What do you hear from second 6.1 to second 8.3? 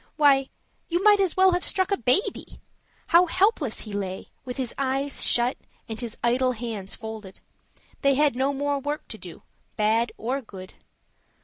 idle hands folded: they